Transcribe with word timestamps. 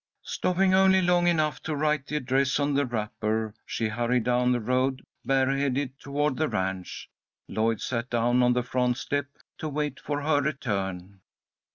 Stopping 0.23 0.73
only 0.73 0.99
long 0.99 1.27
enough 1.27 1.61
to 1.61 1.75
write 1.75 2.07
the 2.07 2.15
address 2.15 2.59
on 2.59 2.73
the 2.73 2.87
wrapper, 2.87 3.53
she 3.67 3.87
hurried 3.87 4.23
down 4.23 4.51
the 4.51 4.59
road, 4.59 5.03
bareheaded, 5.23 5.91
toward 5.99 6.37
the 6.37 6.47
ranch. 6.49 7.07
Lloyd 7.47 7.79
sat 7.81 8.09
down 8.09 8.41
on 8.41 8.53
the 8.53 8.63
front 8.63 8.95
door 8.95 8.99
step 8.99 9.27
to 9.59 9.69
wait 9.69 9.99
for 9.99 10.21
her 10.23 10.41
return. 10.41 11.21